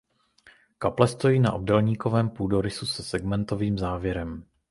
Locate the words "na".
1.39-1.53